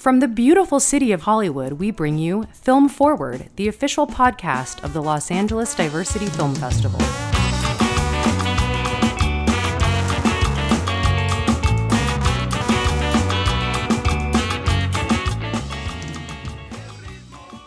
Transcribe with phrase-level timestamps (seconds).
[0.00, 4.94] From the beautiful city of Hollywood, we bring you Film Forward, the official podcast of
[4.94, 6.98] the Los Angeles Diversity Film Festival.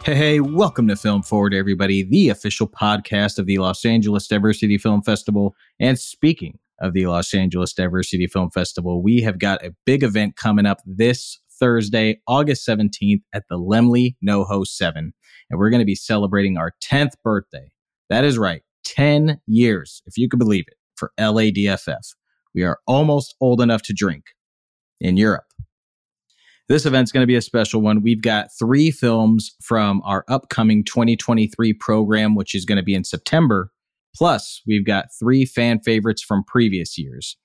[0.03, 4.79] Hey, hey, welcome to Film Forward, everybody, the official podcast of the Los Angeles Diversity
[4.79, 5.55] Film Festival.
[5.79, 10.35] And speaking of the Los Angeles Diversity Film Festival, we have got a big event
[10.35, 15.13] coming up this Thursday, August 17th at the Laemmle NoHo 7.
[15.49, 17.71] And we're going to be celebrating our 10th birthday.
[18.09, 22.15] That is right, 10 years, if you can believe it, for LADFF.
[22.53, 24.25] We are almost old enough to drink
[24.99, 25.45] in Europe.
[26.69, 28.01] This event's going to be a special one.
[28.01, 33.03] We've got three films from our upcoming 2023 program, which is going to be in
[33.03, 33.71] September.
[34.15, 37.35] Plus, we've got three fan favorites from previous years.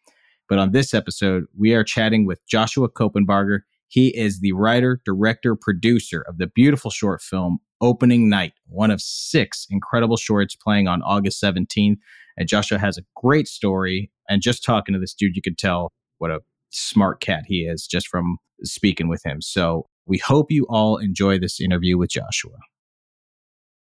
[0.49, 3.61] But on this episode, we are chatting with Joshua Coppenbarger.
[3.89, 9.01] He is the writer, director, producer of the beautiful short film Opening Night, one of
[9.01, 11.97] six incredible shorts playing on August 17th.
[12.37, 14.11] And Joshua has a great story.
[14.29, 17.87] And just talking to this dude, you could tell what a smart cat he is
[17.87, 19.41] just from speaking with him.
[19.41, 22.57] So we hope you all enjoy this interview with Joshua.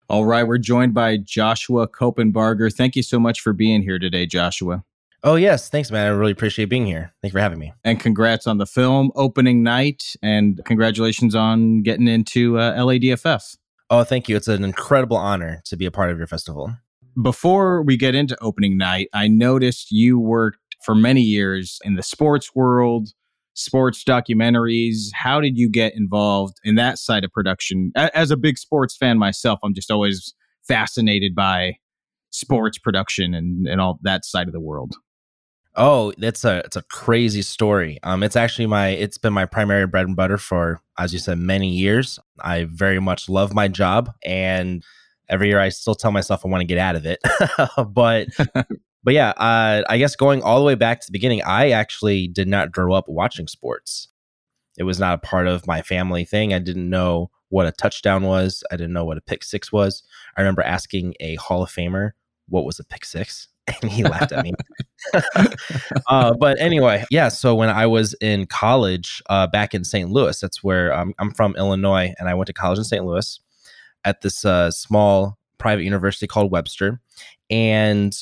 [0.09, 2.73] All right, we're joined by Joshua Coppenbarger.
[2.73, 4.83] Thank you so much for being here today, Joshua.
[5.23, 5.69] Oh, yes.
[5.69, 6.07] Thanks, man.
[6.07, 7.13] I really appreciate being here.
[7.21, 7.73] Thank you for having me.
[7.83, 10.15] And congrats on the film opening night.
[10.23, 13.57] And congratulations on getting into uh, LADFF.
[13.91, 14.35] Oh, thank you.
[14.35, 16.73] It's an incredible honor to be a part of your festival.
[17.21, 22.03] Before we get into opening night, I noticed you worked for many years in the
[22.03, 23.09] sports world,
[23.53, 25.09] sports documentaries.
[25.13, 27.91] How did you get involved in that side of production?
[27.95, 30.33] As a big sports fan myself, I'm just always
[30.67, 31.73] fascinated by
[32.31, 34.95] sports production and, and all that side of the world.
[35.75, 37.97] Oh, that's a it's a crazy story.
[38.03, 41.37] Um, it's actually my it's been my primary bread and butter for, as you said,
[41.37, 42.19] many years.
[42.41, 44.83] I very much love my job, and
[45.29, 47.19] every year I still tell myself I want to get out of it.
[47.93, 48.27] but
[49.03, 52.27] but yeah, uh, I guess going all the way back to the beginning, I actually
[52.27, 54.09] did not grow up watching sports.
[54.77, 56.53] It was not a part of my family thing.
[56.53, 58.63] I didn't know what a touchdown was.
[58.71, 60.03] I didn't know what a pick six was.
[60.35, 62.11] I remember asking a Hall of Famer
[62.49, 64.53] what was a pick six and he laughed at me.
[66.07, 67.29] uh, but anyway, yeah.
[67.29, 70.09] So when I was in college uh, back in St.
[70.09, 73.05] Louis, that's where um, I'm from, Illinois, and I went to college in St.
[73.05, 73.39] Louis
[74.03, 76.99] at this uh, small private university called Webster,
[77.49, 78.15] and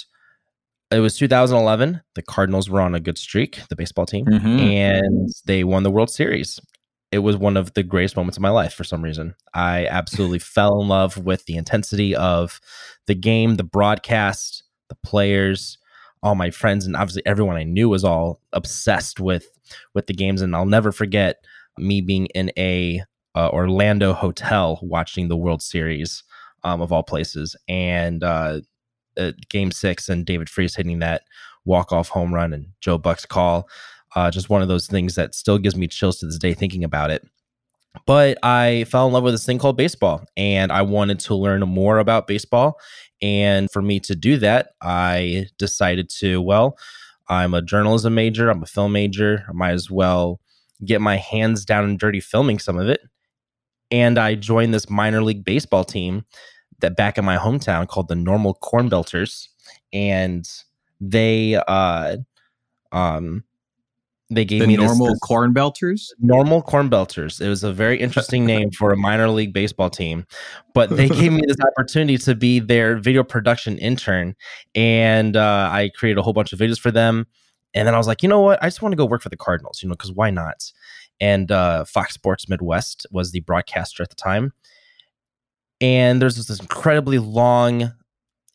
[0.92, 2.02] it was 2011.
[2.16, 4.60] The Cardinals were on a good streak, the baseball team, mm-hmm.
[4.60, 6.60] and they won the World Series.
[7.12, 9.36] It was one of the greatest moments of my life for some reason.
[9.54, 12.60] I absolutely fell in love with the intensity of
[13.08, 15.78] the game, the broadcast, the players,
[16.22, 19.48] all my friends, and obviously everyone I knew was all obsessed with
[19.94, 20.42] with the games.
[20.42, 21.38] And I'll never forget
[21.78, 23.02] me being in a
[23.36, 26.24] uh, Orlando hotel watching the World Series
[26.64, 28.60] um, of all places, and uh,
[29.18, 31.24] uh, Game Six, and David Freese hitting that
[31.66, 33.70] walk off home run, and Joe Buck's call.
[34.16, 36.84] Uh, just one of those things that still gives me chills to this day thinking
[36.84, 37.26] about it.
[38.06, 41.62] But I fell in love with this thing called baseball, and I wanted to learn
[41.62, 42.80] more about baseball.
[43.22, 46.78] And for me to do that, I decided to, well,
[47.28, 49.46] I'm a journalism major, I'm a film major.
[49.48, 50.40] I might as well
[50.84, 53.02] get my hands down and dirty filming some of it.
[53.92, 56.26] And I joined this minor league baseball team
[56.80, 59.48] that back in my hometown called the Normal Corn Belters.
[59.92, 60.48] And
[61.02, 62.18] they uh
[62.92, 63.44] um
[64.30, 66.10] they gave the me normal this, this corn belters?
[66.20, 67.42] Normal corn belters.
[67.42, 70.26] It was a very interesting name for a minor league baseball team
[70.74, 74.36] but they gave me this opportunity to be their video production intern
[74.76, 77.26] and uh, i created a whole bunch of videos for them
[77.74, 78.62] and then i was like you know what?
[78.62, 80.72] I just want to go work for the cardinals you know because why not?
[81.22, 84.54] And uh, fox sports midwest was the broadcaster at the time
[85.82, 87.92] and there's this incredibly long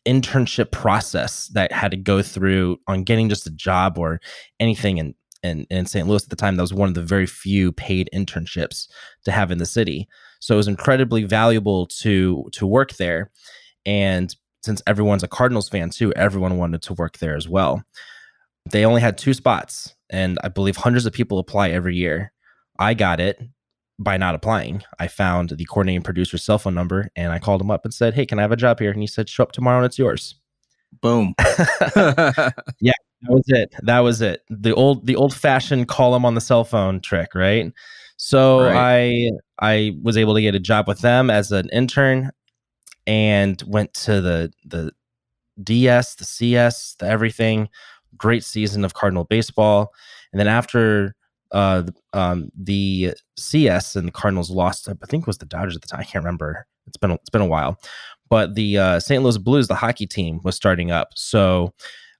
[0.05, 4.19] internship process that had to go through on getting just a job or
[4.59, 6.07] anything and in, in St.
[6.07, 8.87] Louis at the time, that was one of the very few paid internships
[9.25, 10.07] to have in the city.
[10.39, 13.31] So it was incredibly valuable to to work there.
[13.85, 17.83] And since everyone's a Cardinals fan too, everyone wanted to work there as well.
[18.69, 22.31] They only had two spots, and I believe hundreds of people apply every year.
[22.79, 23.39] I got it
[23.99, 24.83] by not applying.
[24.99, 28.13] I found the coordinating producer's cell phone number and I called him up and said,
[28.13, 28.91] Hey, can I have a job here?
[28.91, 30.35] And he said, Show up tomorrow and it's yours.
[31.01, 31.33] Boom.
[32.79, 32.93] yeah,
[33.27, 33.75] that was it.
[33.83, 34.41] That was it.
[34.49, 37.71] The old the old fashioned call them on the cell phone trick, right?
[38.17, 39.31] So right.
[39.59, 42.31] I I was able to get a job with them as an intern
[43.07, 44.91] and went to the the
[45.63, 47.69] DS, the CS, the everything.
[48.17, 49.91] Great season of Cardinal baseball.
[50.31, 51.15] And then after
[51.51, 51.83] uh,
[52.13, 54.89] um, the CS and the Cardinals lost.
[54.89, 56.01] I think it was the Dodgers at the time.
[56.01, 56.67] I can't remember.
[56.85, 57.79] It's been it's been a while,
[58.29, 59.23] but the uh, St.
[59.23, 61.09] Louis Blues, the hockey team, was starting up.
[61.15, 61.73] So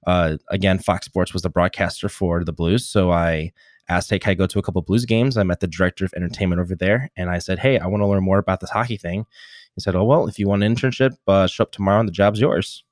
[0.06, 2.88] uh, again, Fox Sports was the broadcaster for the Blues.
[2.88, 3.52] So I
[3.88, 6.14] asked, "Hey, can I go to a couple Blues games?" I met the director of
[6.14, 8.96] entertainment over there, and I said, "Hey, I want to learn more about this hockey
[8.96, 9.26] thing."
[9.74, 12.12] He said, "Oh well, if you want an internship, uh, show up tomorrow, and the
[12.12, 12.84] job's yours."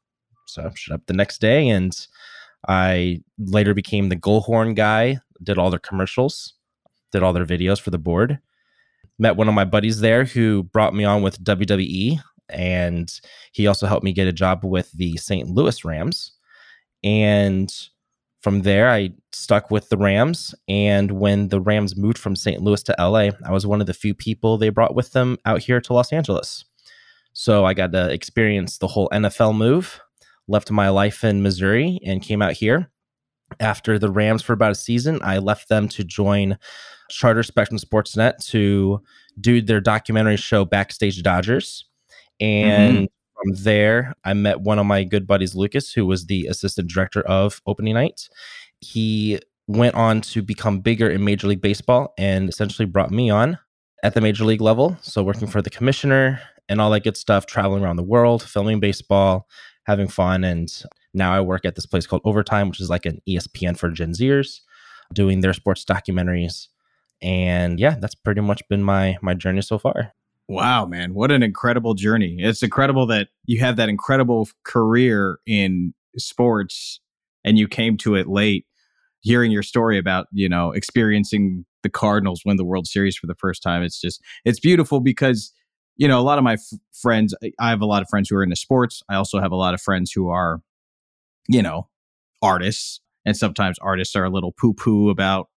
[0.46, 1.94] So I showed up the next day, and
[2.68, 5.18] I later became the Goalhorn guy.
[5.42, 6.54] Did all their commercials,
[7.12, 8.38] did all their videos for the board.
[9.18, 13.20] Met one of my buddies there who brought me on with WWE, and
[13.52, 15.48] he also helped me get a job with the St.
[15.48, 16.32] Louis Rams.
[17.04, 17.72] And
[18.42, 20.54] from there, I stuck with the Rams.
[20.68, 22.60] And when the Rams moved from St.
[22.60, 25.60] Louis to LA, I was one of the few people they brought with them out
[25.60, 26.64] here to Los Angeles.
[27.32, 30.00] So I got to experience the whole NFL move,
[30.46, 32.90] left my life in Missouri, and came out here.
[33.60, 36.58] After the Rams for about a season, I left them to join
[37.10, 39.00] Charter Spectrum Sportsnet to
[39.40, 41.86] do their documentary show Backstage Dodgers.
[42.40, 43.04] And mm-hmm.
[43.44, 47.20] From there, I met one of my good buddies, Lucas, who was the assistant director
[47.22, 48.28] of opening night.
[48.80, 53.58] He went on to become bigger in Major League Baseball and essentially brought me on
[54.02, 54.96] at the Major League level.
[55.02, 58.80] So, working for the commissioner and all that good stuff, traveling around the world, filming
[58.80, 59.46] baseball,
[59.86, 60.44] having fun.
[60.44, 60.72] And
[61.12, 64.12] now I work at this place called Overtime, which is like an ESPN for Gen
[64.12, 64.60] Zers,
[65.12, 66.68] doing their sports documentaries.
[67.20, 70.12] And yeah, that's pretty much been my my journey so far.
[70.48, 72.36] Wow, man, what an incredible journey.
[72.38, 77.00] It's incredible that you have that incredible career in sports
[77.44, 78.66] and you came to it late.
[79.22, 83.34] Hearing your story about, you know, experiencing the Cardinals win the World Series for the
[83.36, 85.52] first time, it's just it's beautiful because
[85.96, 88.36] you know, a lot of my f- friends, I have a lot of friends who
[88.36, 89.02] are into sports.
[89.08, 90.60] I also have a lot of friends who are,
[91.48, 91.88] you know,
[92.42, 93.00] artists.
[93.26, 95.48] And sometimes artists are a little poo poo about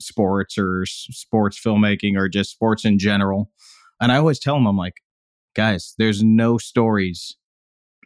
[0.00, 3.50] sports or s- sports filmmaking or just sports in general.
[4.00, 4.96] And I always tell them, I'm like,
[5.54, 7.36] guys, there's no stories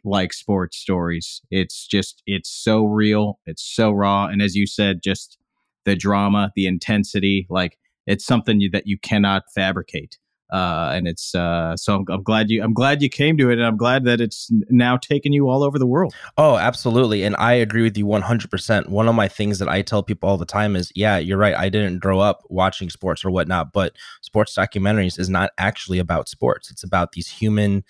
[0.05, 1.41] like sports stories.
[1.51, 3.39] It's just, it's so real.
[3.45, 4.27] It's so raw.
[4.27, 5.37] And as you said, just
[5.85, 7.77] the drama, the intensity, like
[8.07, 10.17] it's something you, that you cannot fabricate.
[10.49, 13.53] Uh, and it's uh, so I'm, I'm, glad you I'm glad you came to it,
[13.53, 16.13] and I'm glad that it's now taken you all over the world.
[16.37, 18.49] Oh, absolutely, and I agree with you 100.
[18.49, 21.37] percent One of my things that I tell people all the time is, yeah, you're
[21.37, 21.55] right.
[21.55, 26.27] I didn't grow up watching sports or whatnot, but sports documentaries is not actually about
[26.27, 26.71] sports.
[26.71, 27.83] It's about these human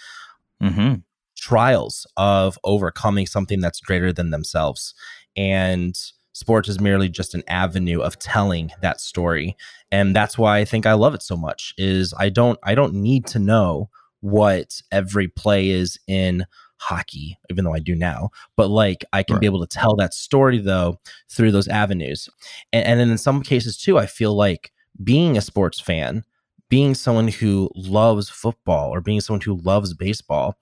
[0.62, 0.96] mm-hmm.
[1.38, 4.94] trials of overcoming something that's greater than themselves,
[5.38, 5.98] and
[6.40, 9.58] sports is merely just an avenue of telling that story
[9.92, 12.94] and that's why i think i love it so much is i don't i don't
[12.94, 13.90] need to know
[14.22, 16.46] what every play is in
[16.78, 19.42] hockey even though i do now but like i can right.
[19.42, 20.98] be able to tell that story though
[21.30, 22.30] through those avenues
[22.72, 24.72] and, and then in some cases too i feel like
[25.04, 26.24] being a sports fan
[26.70, 30.56] being someone who loves football or being someone who loves baseball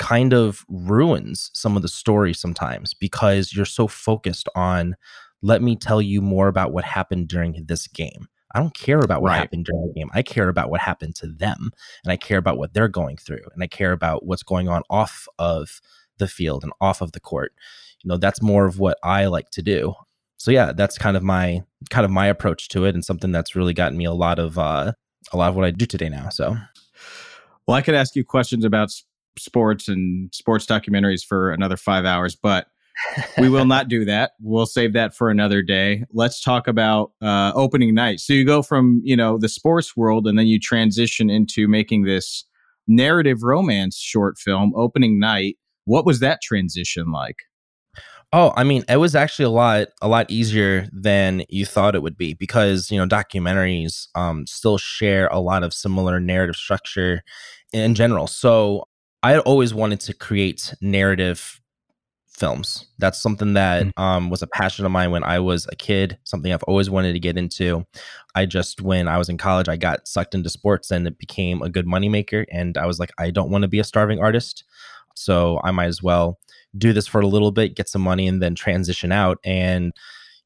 [0.00, 4.96] kind of ruins some of the story sometimes because you're so focused on
[5.42, 8.26] let me tell you more about what happened during this game.
[8.54, 9.38] I don't care about what right.
[9.38, 10.08] happened during the game.
[10.14, 11.70] I care about what happened to them
[12.02, 14.82] and I care about what they're going through and I care about what's going on
[14.88, 15.82] off of
[16.16, 17.52] the field and off of the court.
[18.02, 19.94] You know, that's more of what I like to do.
[20.38, 23.54] So yeah, that's kind of my kind of my approach to it and something that's
[23.54, 24.92] really gotten me a lot of uh
[25.30, 26.30] a lot of what I do today now.
[26.30, 26.56] So
[27.66, 28.90] well, I could ask you questions about
[29.40, 32.66] sports and sports documentaries for another five hours, but
[33.38, 34.32] we will not do that.
[34.40, 36.04] We'll save that for another day.
[36.12, 38.20] Let's talk about uh, opening night.
[38.20, 42.04] So you go from you know the sports world, and then you transition into making
[42.04, 42.44] this
[42.86, 44.72] narrative romance short film.
[44.76, 45.56] Opening night.
[45.84, 47.36] What was that transition like?
[48.32, 52.02] Oh, I mean, it was actually a lot a lot easier than you thought it
[52.02, 57.22] would be because you know documentaries um, still share a lot of similar narrative structure
[57.72, 58.26] in general.
[58.26, 58.84] So
[59.22, 61.60] I always wanted to create narrative
[62.40, 62.86] films.
[62.98, 64.02] That's something that mm.
[64.02, 67.12] um, was a passion of mine when I was a kid, something I've always wanted
[67.12, 67.84] to get into.
[68.34, 71.60] I just, when I was in college, I got sucked into sports and it became
[71.60, 72.46] a good moneymaker.
[72.50, 74.64] And I was like, I don't want to be a starving artist.
[75.14, 76.38] So I might as well
[76.78, 79.38] do this for a little bit, get some money, and then transition out.
[79.44, 79.92] And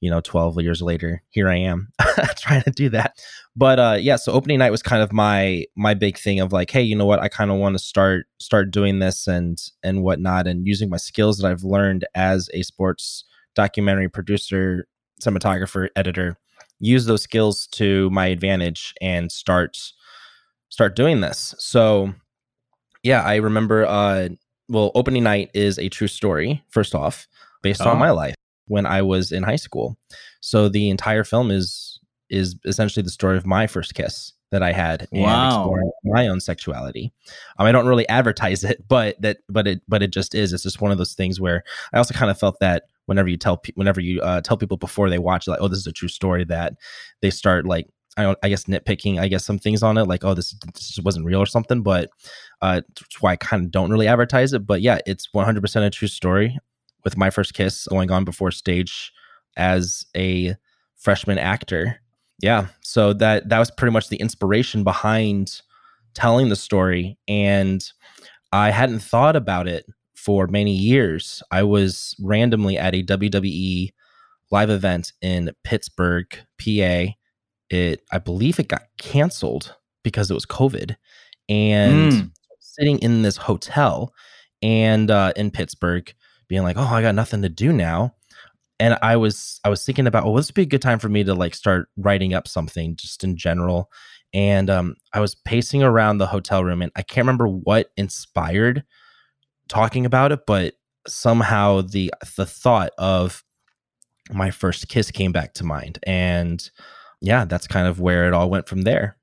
[0.01, 1.89] you know 12 years later here i am
[2.37, 3.19] trying to do that
[3.57, 6.71] but uh yeah so opening night was kind of my my big thing of like
[6.71, 10.03] hey you know what i kind of want to start start doing this and and
[10.03, 14.87] whatnot and using my skills that i've learned as a sports documentary producer
[15.21, 16.37] cinematographer editor
[16.81, 19.79] use those skills to my advantage and start
[20.69, 22.13] start doing this so
[23.03, 24.29] yeah i remember uh
[24.69, 27.29] well opening night is a true story first off
[27.63, 27.91] based oh.
[27.91, 28.35] on my life
[28.67, 29.97] when I was in high school.
[30.41, 31.94] So the entire film is
[32.31, 35.21] is essentially the story of my first kiss that I had and
[35.53, 37.13] exploring my own sexuality.
[37.59, 40.53] Um, I don't really advertise it, but that but it but it just is.
[40.53, 43.37] It's just one of those things where I also kind of felt that whenever you
[43.37, 45.93] tell pe- whenever you uh, tell people before they watch like oh this is a
[45.93, 46.75] true story that
[47.21, 50.25] they start like I don't I guess nitpicking I guess some things on it like
[50.25, 52.11] oh this this wasn't real or something but
[52.63, 55.91] uh that's why I kind of don't really advertise it but yeah it's 100% a
[55.91, 56.57] true story
[57.05, 59.13] with my first kiss going on before stage
[59.57, 60.57] as a
[60.97, 62.01] freshman actor
[62.41, 65.63] yeah so that that was pretty much the inspiration behind
[66.15, 67.93] telling the story and
[68.53, 71.43] I hadn't thought about it for many years.
[71.51, 73.93] I was randomly at a WWE
[74.53, 76.27] live event in Pittsburgh,
[76.61, 77.15] PA.
[77.69, 79.75] It I believe it got canceled
[80.05, 80.95] because it was COVID.
[81.49, 82.31] And Mm.
[82.61, 84.15] sitting in this hotel
[84.63, 86.15] and uh, in Pittsburgh,
[86.47, 88.14] being like, "Oh, I got nothing to do now."
[88.81, 91.09] And I was I was thinking about, oh, this would be a good time for
[91.09, 93.91] me to like start writing up something just in general.
[94.33, 98.85] And um, I was pacing around the hotel room, and I can't remember what inspired
[99.69, 100.75] talking about it, but
[101.07, 103.45] somehow the the thought of
[104.33, 106.69] my first kiss came back to mind, and
[107.21, 109.17] yeah, that's kind of where it all went from there.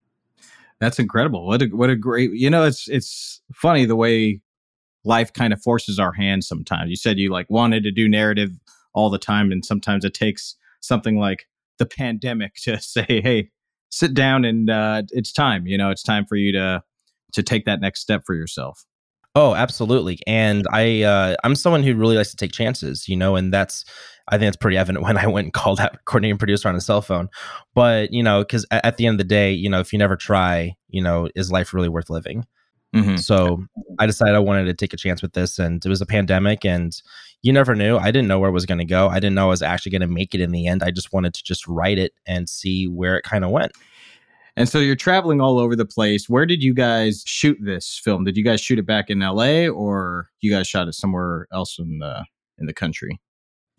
[0.79, 1.45] That's incredible.
[1.45, 2.31] What a what a great.
[2.31, 4.41] You know, it's it's funny the way
[5.03, 6.89] life kind of forces our hands sometimes.
[6.89, 8.51] You said you like wanted to do narrative
[8.93, 13.49] all the time and sometimes it takes something like the pandemic to say, "Hey,
[13.89, 16.83] sit down and uh it's time, you know, it's time for you to
[17.33, 18.85] to take that next step for yourself."
[19.33, 20.19] Oh, absolutely.
[20.27, 23.85] And I uh, I'm someone who really likes to take chances, you know, and that's
[24.27, 26.81] I think it's pretty evident when I went and called out coordinating producer on a
[26.81, 27.29] cell phone.
[27.73, 29.99] But you know, because at, at the end of the day, you know, if you
[29.99, 32.45] never try, you know, is life really worth living?
[32.95, 33.19] Mhm.
[33.19, 33.63] So
[33.99, 36.65] I decided I wanted to take a chance with this, and it was a pandemic,
[36.65, 36.93] and
[37.41, 37.97] you never knew.
[37.97, 39.07] I didn't know where it was going to go.
[39.07, 40.83] I didn't know I was actually going to make it in the end.
[40.83, 43.71] I just wanted to just write it and see where it kind of went.
[44.57, 46.29] And so you're traveling all over the place.
[46.29, 48.25] Where did you guys shoot this film?
[48.25, 51.79] Did you guys shoot it back in LA or you guys shot it somewhere else
[51.79, 52.25] in the
[52.59, 53.19] in the country?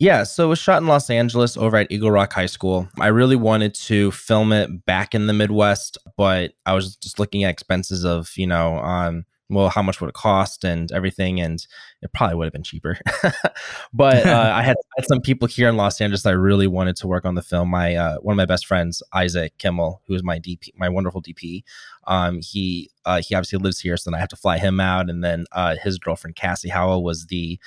[0.03, 2.89] Yeah, so it was shot in Los Angeles over at Eagle Rock High School.
[2.99, 7.45] I really wanted to film it back in the Midwest, but I was just looking
[7.45, 11.65] at expenses of, you know, um, well, how much would it cost and everything, and
[12.01, 12.99] it probably would have been cheaper.
[13.93, 16.97] but uh, I had, had some people here in Los Angeles that I really wanted
[16.97, 17.69] to work on the film.
[17.69, 21.21] My uh, one of my best friends, Isaac Kimmel, who is my DP, my wonderful
[21.21, 21.63] DP.
[22.07, 25.09] Um, he uh, he obviously lives here, so then I have to fly him out,
[25.09, 27.57] and then uh, his girlfriend Cassie Howell was the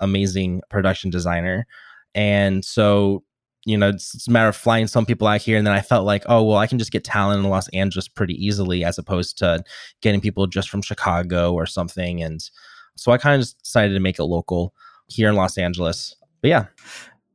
[0.00, 1.66] amazing production designer.
[2.14, 3.24] And so,
[3.64, 5.56] you know, it's, it's a matter of flying some people out here.
[5.56, 8.08] And then I felt like, oh, well, I can just get talent in Los Angeles
[8.08, 9.62] pretty easily as opposed to
[10.02, 12.22] getting people just from Chicago or something.
[12.22, 12.40] And
[12.96, 14.74] so I kind of decided to make it local
[15.08, 16.14] here in Los Angeles.
[16.42, 16.66] But yeah,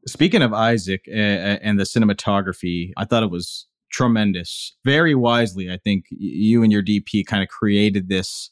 [0.08, 4.76] Speaking of Isaac and the cinematography, I thought it was tremendous.
[4.86, 8.50] Very wisely, I think you and your DP kind of created this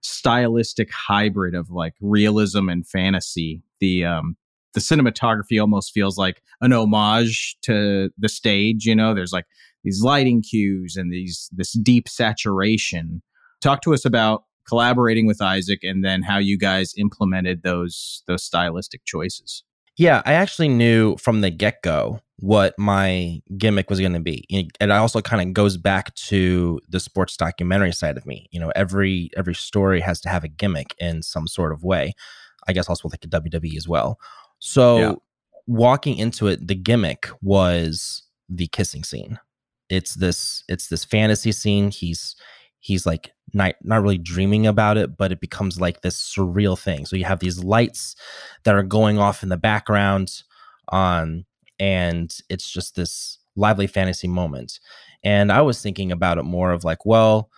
[0.00, 3.62] stylistic hybrid of like realism and fantasy.
[3.80, 4.36] The um
[4.74, 9.46] the cinematography almost feels like an homage to the stage, you know, there's like
[9.84, 13.22] these lighting cues and these this deep saturation.
[13.60, 18.44] Talk to us about collaborating with Isaac and then how you guys implemented those those
[18.44, 19.64] stylistic choices.
[19.96, 24.46] Yeah, I actually knew from the get go what my gimmick was going to be,
[24.50, 28.48] and it also kind of goes back to the sports documentary side of me.
[28.50, 32.14] You know, every every story has to have a gimmick in some sort of way.
[32.68, 34.18] I guess also like a WWE as well.
[34.60, 35.12] So Yeah.
[35.66, 39.38] walking into it, the gimmick was the kissing scene.
[39.88, 41.90] It's this it's this fantasy scene.
[41.90, 42.36] He's
[42.78, 47.06] he's like not not really dreaming about it, but it becomes like this surreal thing.
[47.06, 48.14] So you have these lights
[48.64, 50.42] that are going off in the background,
[50.92, 51.44] um,
[51.80, 54.78] and it's just this lively fantasy moment.
[55.24, 57.50] And I was thinking about it more of like, well,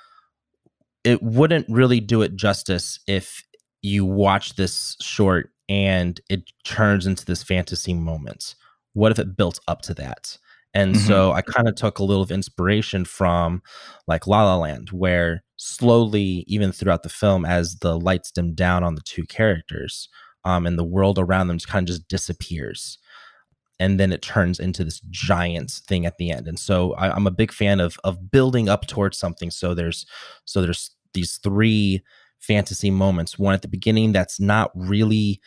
[1.04, 3.42] it wouldn't really do it justice if
[3.82, 8.54] you watch this short and it turns into this fantasy moment.
[8.92, 10.36] What if it built up to that?
[10.74, 10.98] And Mhm.
[11.06, 13.62] so I kind of took a little of inspiration from
[14.06, 18.84] like La La Land, where slowly, even throughout the film, as the lights dim down
[18.84, 20.08] on the two characters,
[20.44, 22.98] um, and the world around them just kind of just disappears.
[23.80, 26.46] And then it turns into this giant thing at the end.
[26.46, 29.50] And so I, I'm a big fan of of building up towards something.
[29.50, 30.04] So there's
[30.44, 32.02] so there's these three
[32.38, 33.38] fantasy moments.
[33.38, 35.40] One at the beginning that's not really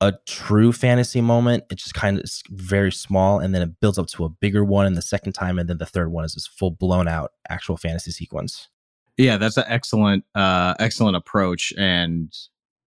[0.00, 1.64] a true fantasy moment.
[1.70, 4.64] It just kind of is very small, and then it builds up to a bigger
[4.64, 7.32] one in the second time, and then the third one is this full blown out
[7.48, 8.68] actual fantasy sequence.
[9.16, 12.30] Yeah, that's an excellent, uh, excellent approach, and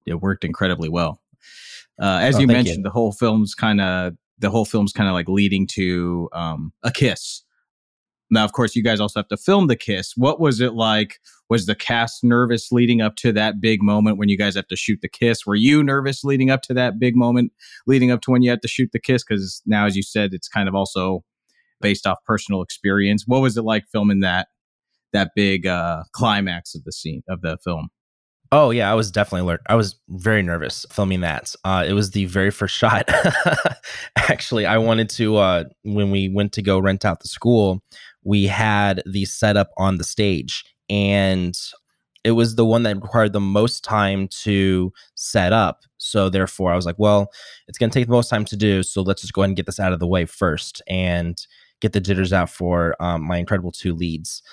[0.06, 1.22] it worked incredibly well.
[2.01, 2.63] Uh, as Oh, you thank you.
[2.66, 6.72] mentioned, the whole film's kind of the whole film's kind of like leading to um,
[6.84, 7.44] a kiss.
[8.31, 10.13] Now, of course, you guys also have to film the kiss.
[10.15, 11.19] What was it like?
[11.50, 14.75] Was the cast nervous leading up to that big moment when you guys have to
[14.75, 15.45] shoot the kiss?
[15.48, 17.51] Were you nervous leading up to that big moment,
[17.88, 19.24] leading up to when you had to shoot the kiss?
[19.27, 21.24] Because now, as you said, it's kind of also
[21.81, 23.24] based off personal experience.
[23.25, 24.48] What was it like filming that
[25.12, 27.89] that big uh, climax of the scene of the film?
[28.51, 29.62] Oh yeah, I was definitely alert.
[29.67, 31.53] I was very nervous filming that.
[31.63, 33.09] Uh, it was the very first shot.
[34.17, 37.83] Actually, I wanted to uh, when we went to go rent out the school,
[38.23, 41.57] we had the setup on the stage, and
[42.23, 45.83] it was the one that required the most time to set up.
[45.97, 47.31] So therefore, I was like, well,
[47.67, 48.83] it's going to take the most time to do.
[48.83, 51.39] So let's just go ahead and get this out of the way first, and
[51.81, 54.43] get the jitters out for um, my incredible two leads,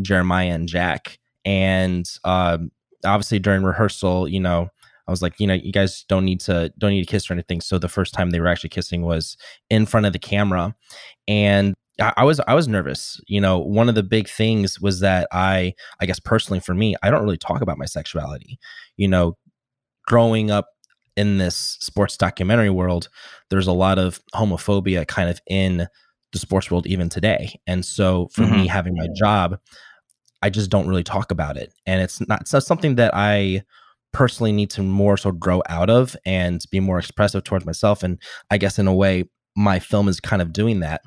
[0.00, 2.08] Jeremiah and Jack, and.
[2.24, 2.70] Um,
[3.04, 4.68] obviously during rehearsal, you know,
[5.08, 7.32] I was like, you know, you guys don't need to don't need to kiss or
[7.32, 7.60] anything.
[7.60, 9.36] So the first time they were actually kissing was
[9.70, 10.74] in front of the camera,
[11.26, 11.74] and
[12.16, 13.20] I, was I was nervous.
[13.26, 16.94] You know, one of the big things was that I I guess personally for me,
[17.02, 18.58] I don't really talk about my sexuality.
[18.96, 19.36] You know,
[20.06, 20.68] growing up
[21.16, 23.08] in this sports documentary world,
[23.50, 25.86] there's a lot of homophobia kind of in
[26.32, 27.60] the sports world even today.
[27.66, 28.62] And so for mm-hmm.
[28.62, 29.58] me having my job,
[30.42, 31.72] I just don't really talk about it.
[31.86, 33.62] And it's not, it's not something that I
[34.12, 38.02] personally need to more so grow out of and be more expressive towards myself.
[38.02, 38.18] And
[38.50, 39.24] I guess in a way,
[39.56, 41.02] my film is kind of doing that.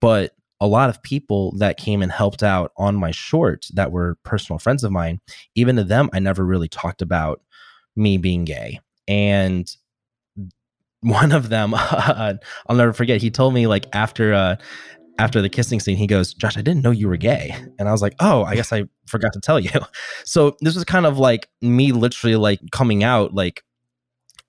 [0.00, 4.16] But a lot of people that came and helped out on my short that were
[4.24, 5.20] personal friends of mine,
[5.54, 7.42] even to them, I never really talked about
[7.94, 8.80] me being gay.
[9.06, 9.70] And
[11.00, 12.38] one of them, I'll
[12.70, 14.56] never forget, he told me like after uh,
[15.18, 17.54] after the kissing scene, he goes, Josh, I didn't know you were gay.
[17.78, 19.70] And I was like, oh, I guess I forgot to tell you.
[20.24, 23.62] So this was kind of like me literally like coming out like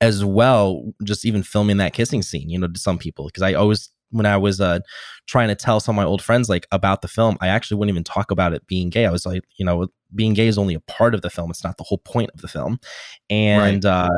[0.02, 3.26] as well, just even filming that kissing scene, you know, to some people.
[3.26, 4.80] Because I always when I was uh
[5.26, 7.94] trying to tell some of my old friends like about the film, I actually wouldn't
[7.94, 9.06] even talk about it being gay.
[9.06, 11.50] I was like, you know, being gay is only a part of the film.
[11.52, 12.80] It's not the whole point of the film.
[13.30, 13.86] And right.
[13.86, 14.10] uh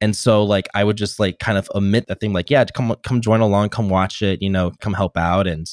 [0.00, 2.94] and so like I would just like kind of omit that thing, like, yeah, come
[3.02, 5.46] come join along, come watch it, you know, come help out.
[5.46, 5.66] And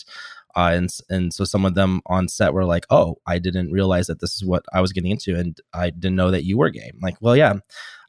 [0.55, 4.07] uh, and and so some of them on set were like, "Oh, I didn't realize
[4.07, 6.69] that this is what I was getting into, and I didn't know that you were
[6.69, 7.55] gay." I'm like, well, yeah,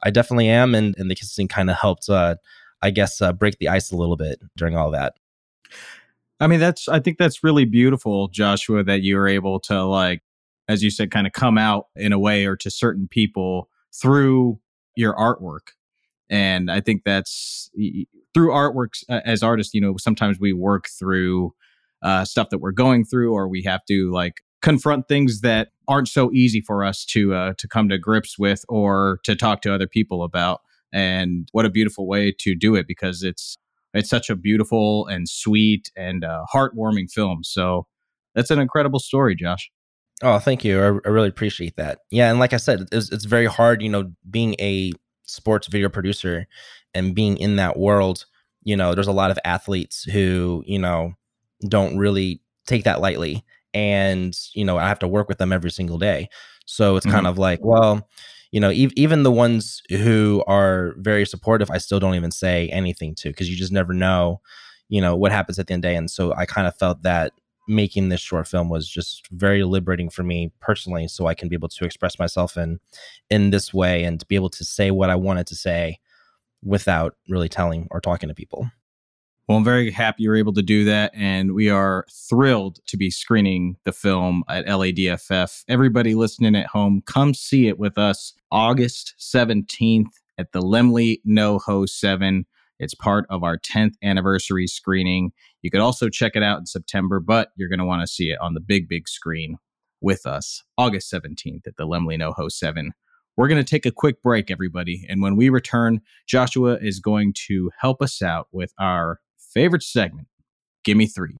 [0.03, 2.35] I definitely am, and and the kissing kind of helped, uh,
[2.81, 5.13] I guess, uh, break the ice a little bit during all that.
[6.39, 10.21] I mean, that's I think that's really beautiful, Joshua, that you were able to like,
[10.67, 14.59] as you said, kind of come out in a way or to certain people through
[14.95, 15.73] your artwork
[16.29, 17.69] and i think that's
[18.33, 21.53] through artworks as artists you know sometimes we work through
[22.03, 26.07] uh, stuff that we're going through or we have to like confront things that aren't
[26.07, 29.73] so easy for us to uh, to come to grips with or to talk to
[29.73, 30.61] other people about.
[30.91, 33.57] And what a beautiful way to do it because it's
[33.93, 37.43] it's such a beautiful and sweet and uh, heartwarming film.
[37.43, 37.87] So
[38.35, 39.71] that's an incredible story josh.
[40.21, 40.79] Oh thank you.
[40.79, 41.99] I, I really appreciate that.
[42.11, 44.91] Yeah and like i said it's, it's very hard you know being a
[45.25, 46.47] sports video producer
[46.93, 48.25] and being in that world,
[48.63, 51.13] you know, there's a lot of athletes who, you know,
[51.67, 53.43] don't really take that lightly.
[53.73, 56.29] And, you know, I have to work with them every single day.
[56.65, 57.15] So it's mm-hmm.
[57.15, 58.07] kind of like, well,
[58.51, 62.69] you know, e- even the ones who are very supportive, I still don't even say
[62.69, 64.41] anything to because you just never know,
[64.89, 65.97] you know, what happens at the end of the day.
[65.97, 67.33] And so I kind of felt that
[67.67, 71.55] making this short film was just very liberating for me personally so i can be
[71.55, 72.79] able to express myself in
[73.29, 75.97] in this way and be able to say what i wanted to say
[76.61, 78.69] without really telling or talking to people
[79.47, 83.09] well i'm very happy you're able to do that and we are thrilled to be
[83.09, 89.13] screening the film at ladff everybody listening at home come see it with us august
[89.19, 90.05] 17th
[90.37, 92.45] at the Laemmle NoHo 7
[92.79, 95.31] it's part of our 10th anniversary screening.
[95.61, 98.31] You could also check it out in September, but you're going to want to see
[98.31, 99.57] it on the big, big screen
[100.01, 102.91] with us August 17th at the Laemmle NoHo 7.
[103.37, 105.05] We're going to take a quick break, everybody.
[105.09, 109.19] And when we return, Joshua is going to help us out with our
[109.53, 110.27] favorite segment,
[110.83, 111.37] Gimme Three.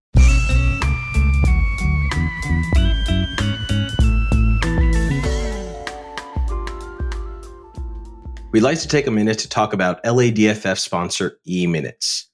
[8.51, 12.29] We'd like to take a minute to talk about LADFF sponsor E Minutes.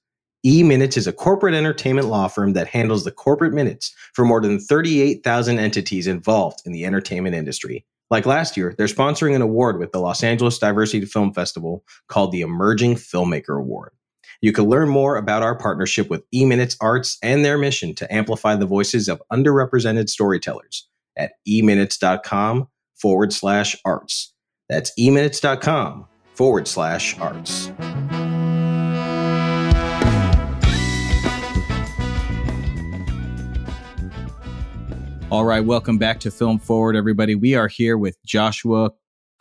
[0.45, 4.41] E Minutes is a corporate entertainment law firm that handles the corporate minutes for more
[4.41, 7.85] than 38,000 entities involved in the entertainment industry.
[8.09, 12.31] Like last year, they're sponsoring an award with the Los Angeles Diversity Film Festival called
[12.31, 13.91] the Emerging Filmmaker Award.
[14.41, 18.13] You can learn more about our partnership with E Minutes Arts and their mission to
[18.13, 24.33] amplify the voices of underrepresented storytellers at eminutes.com forward slash arts.
[24.69, 27.69] That's eminutes.com forward slash arts.
[35.31, 37.35] All right, welcome back to Film Forward, everybody.
[37.35, 38.91] We are here with Joshua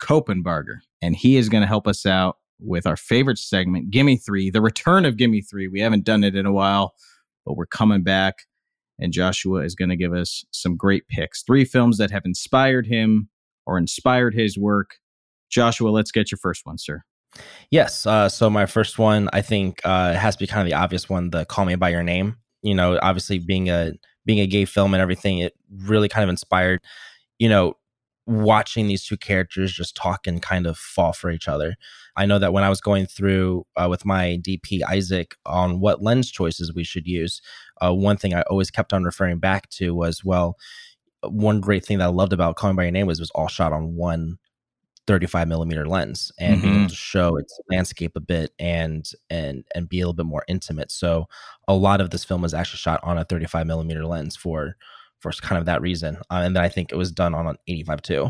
[0.01, 4.49] Coppenbarger, and he is going to help us out with our favorite segment, Gimme Three,
[4.49, 5.67] the return of Gimme Three.
[5.67, 6.93] We haven't done it in a while,
[7.45, 8.35] but we're coming back,
[8.99, 11.43] and Joshua is going to give us some great picks.
[11.43, 13.29] Three films that have inspired him
[13.65, 14.95] or inspired his work.
[15.49, 17.03] Joshua, let's get your first one, sir.
[17.71, 18.05] Yes.
[18.05, 21.07] Uh, so my first one, I think, uh, has to be kind of the obvious
[21.07, 23.93] one, the "Call Me by Your Name." You know, obviously being a
[24.25, 26.81] being a gay film and everything, it really kind of inspired.
[27.37, 27.77] You know,
[28.29, 31.75] watching these two characters just talk and kind of fall for each other.
[32.15, 36.03] I know that when I was going through uh, with my DP Isaac on what
[36.03, 37.41] lens choices we should use,
[37.83, 40.57] uh, one thing I always kept on referring back to was, well,
[41.23, 43.47] one great thing that I loved about Calling by Your Name was it was all
[43.47, 44.37] shot on one
[45.07, 46.89] 35 millimeter lens and being able mm-hmm.
[46.89, 50.91] to show its landscape a bit and and and be a little bit more intimate.
[50.91, 51.25] So
[51.67, 54.75] a lot of this film was actually shot on a 35 millimeter lens for
[55.19, 57.57] for kind of that reason, uh, and then I think it was done on an
[57.67, 58.29] 85 too.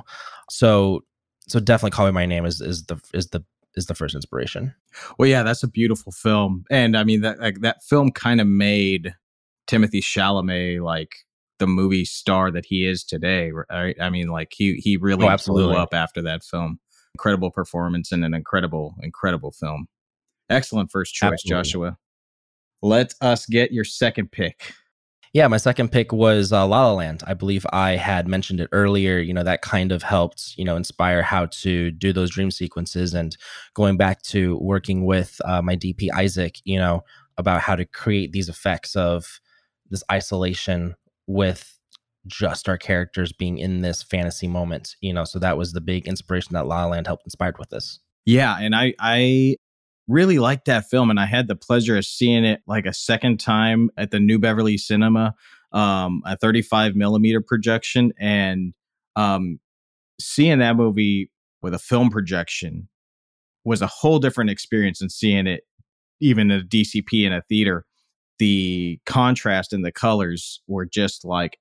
[0.50, 1.04] So
[1.48, 3.44] so definitely Call Me My Name is is the is the
[3.76, 4.74] is the first inspiration.
[5.18, 8.48] Well, yeah, that's a beautiful film, and I mean that like that film kind of
[8.48, 9.16] made
[9.68, 11.16] Timothée Chalamet like
[11.60, 13.52] the movie star that he is today.
[13.52, 13.96] Right?
[14.00, 16.80] I mean, like he he really oh, blew up after that film.
[17.16, 19.88] Incredible performance and an incredible incredible film.
[20.50, 21.64] Excellent first choice, absolutely.
[21.64, 21.98] Joshua.
[22.82, 24.74] Let us get your second pick.
[25.34, 27.24] Yeah, my second pick was uh, La La Land.
[27.28, 29.20] I believe I had mentioned it earlier.
[29.20, 33.14] You know, that kind of helped, you know, inspire how to do those dream sequences.
[33.14, 33.38] And
[33.76, 37.04] going back to working with uh, my DP Isaac, you know,
[37.38, 39.40] about how to create these effects of
[39.90, 40.96] this isolation
[41.28, 41.80] with
[42.28, 45.26] just our characters being in this fantasy moment, you know.
[45.26, 48.00] So that was the big inspiration that La La Land helped inspired with this.
[48.26, 49.58] Yeah, and I I
[50.10, 53.40] really liked that film, and I had the pleasure of seeing it like a second
[53.40, 55.36] time at the New Beverly Cinema,
[55.72, 58.74] um, a 35 millimeter projection, and
[59.16, 59.60] um,
[60.20, 62.90] seeing that movie with a film projection
[63.64, 65.64] was a whole different experience than seeing it
[66.20, 67.86] even at a DCP in a theater
[68.40, 71.60] the contrast and the colors were just like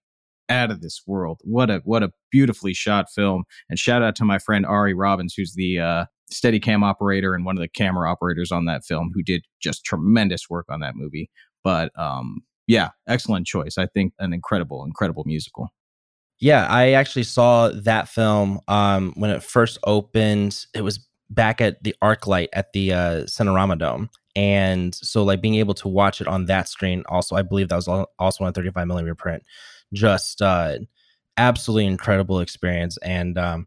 [0.49, 1.41] out of this world.
[1.45, 3.45] What a what a beautifully shot film.
[3.69, 7.45] And shout out to my friend Ari Robbins, who's the uh, steady cam operator and
[7.45, 10.97] one of the camera operators on that film, who did just tremendous work on that
[10.97, 11.31] movie.
[11.65, 13.79] But um, yeah, excellent choice.
[13.79, 15.69] I think an incredible, incredible musical.
[16.41, 20.67] Yeah, I actually saw that film um, when it first opened.
[20.73, 25.57] It was back at the ArcLight at the uh, Cinerama Dome, and so like being
[25.57, 28.53] able to watch it on that screen also i believe that was also on a
[28.53, 29.43] 35 millimeter print
[29.93, 30.79] just uh
[31.39, 33.67] absolutely incredible experience and um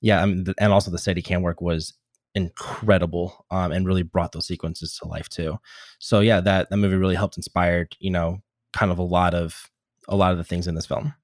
[0.00, 1.94] yeah I mean, and also the steady cam work was
[2.34, 5.58] incredible um and really brought those sequences to life too.
[5.98, 8.38] So yeah that that movie really helped inspired you know
[8.72, 9.70] kind of a lot of
[10.08, 11.14] a lot of the things in this film.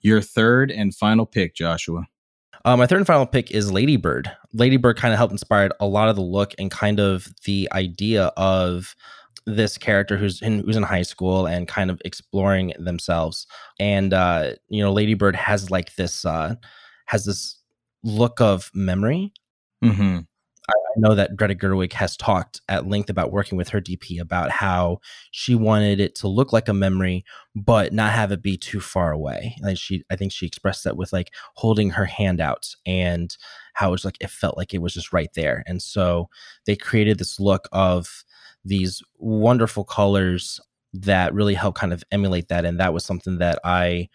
[0.00, 2.06] Your third and final pick joshua.
[2.64, 4.30] Uh, my third and final pick is Ladybird.
[4.52, 8.26] Ladybird kind of helped inspire a lot of the look and kind of the idea
[8.36, 8.96] of
[9.46, 13.46] this character who's in, who's in high school and kind of exploring themselves.
[13.78, 16.56] And uh, you know, Ladybird has like this uh,
[17.06, 17.60] has this
[18.02, 19.32] look of memory.
[19.84, 20.20] Mm-hmm.
[20.68, 24.50] I, know that Greta Gerwig has talked at length about working with her DP about
[24.50, 27.22] how she wanted it to look like a memory,
[27.54, 29.56] but not have it be too far away.
[29.60, 33.36] And she, I think she expressed that with like holding her hand out and
[33.74, 35.62] how it's like it felt like it was just right there.
[35.66, 36.30] And so
[36.64, 38.24] they created this look of
[38.66, 40.60] these wonderful colors
[40.92, 42.64] that really help kind of emulate that.
[42.64, 44.08] And that was something that I,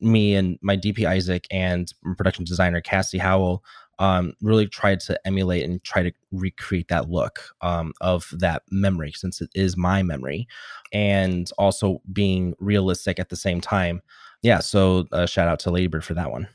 [0.00, 3.62] me and my DP Isaac and production designer Cassie Howell
[3.98, 9.12] um, really tried to emulate and try to recreate that look um, of that memory
[9.12, 10.48] since it is my memory
[10.92, 14.00] and also being realistic at the same time.
[14.42, 16.48] Yeah so uh, shout out to ladybird for that one.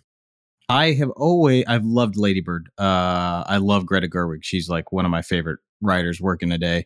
[0.69, 4.39] I have always i've loved ladybird uh, i love greta gerwig.
[4.41, 6.86] She's like one of my favorite writers working today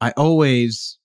[0.00, 0.98] i always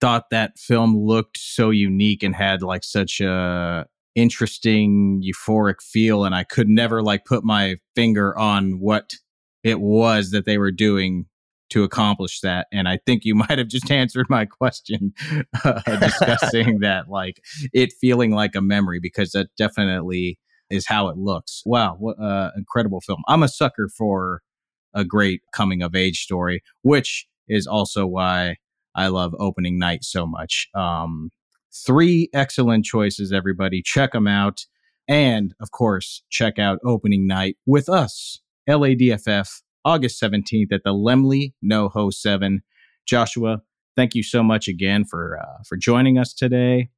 [0.00, 6.34] thought that film looked so unique and had like such a interesting euphoric feel and
[6.34, 9.14] i could never like put my finger on what
[9.64, 11.26] it was that they were doing
[11.70, 15.12] to accomplish that and i think you might have just answered my question
[15.64, 17.40] uh, discussing that like
[17.72, 20.38] it feeling like a memory because that definitely
[20.70, 21.62] is how it looks.
[21.64, 23.22] Wow what uh, incredible film.
[23.28, 24.42] I'm a sucker for
[24.94, 28.56] a great coming of age story which is also why
[28.94, 31.30] i love opening night so much um
[31.72, 33.82] Three excellent choices, everybody.
[33.82, 34.66] Check them out.
[35.06, 41.52] And of course, check out opening night with us, LADFF, August 17th at the Laemmle
[41.64, 42.62] NoHo 7.
[43.06, 43.62] Joshua,
[43.96, 46.88] thank you so much again for uh, for joining us today.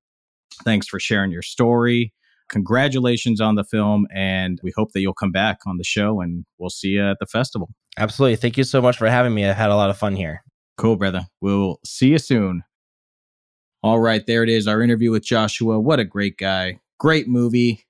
[0.64, 2.12] Thanks for sharing your story.
[2.50, 4.06] Congratulations on the film.
[4.14, 7.18] And we hope that you'll come back on the show and we'll see you at
[7.20, 7.70] the festival.
[7.96, 8.36] Absolutely.
[8.36, 9.46] Thank you so much for having me.
[9.46, 10.42] I had a lot of fun here.
[10.76, 11.22] Cool, brother.
[11.40, 12.62] We'll see you soon.
[13.82, 14.68] All right, there it is.
[14.68, 15.80] Our interview with Joshua.
[15.80, 16.80] What a great guy.
[16.98, 17.86] Great movie.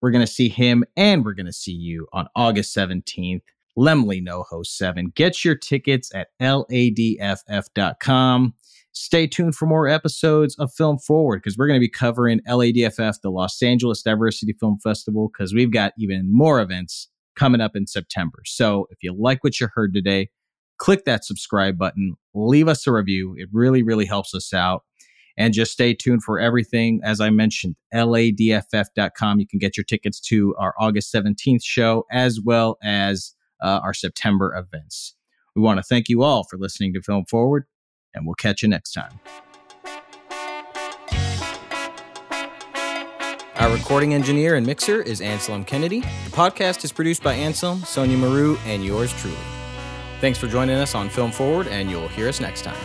[0.00, 3.42] We're going to see him and we're going to see you on August 17th.
[3.76, 5.12] Laemmle NoHo 7.
[5.14, 7.34] Get your tickets at ladff.com.
[8.94, 13.20] Stay tuned for more episodes of Film Forward because we're going to be covering LADFF,
[13.22, 17.88] the Los Angeles Diversity Film Festival, because we've got even more events coming up in
[17.88, 18.42] September.
[18.46, 20.28] So if you like what you heard today,
[20.78, 23.34] click that subscribe button, leave us a review.
[23.36, 24.84] It really, really helps us out.
[25.36, 27.00] And just stay tuned for everything.
[27.02, 29.40] As I mentioned, ladff.com.
[29.40, 33.92] You can get your tickets to our August 17th show as well as uh, our
[33.92, 35.16] September events.
[35.56, 37.66] We want to thank you all for listening to Film Forward,
[38.14, 39.20] and we'll catch you next time.
[43.56, 46.00] Our recording engineer and mixer is Anselm Kennedy.
[46.00, 49.36] The podcast is produced by Anselm, Sonia Maru, and yours truly.
[50.20, 52.76] Thanks for joining us on Film Forward, and you'll hear us next time.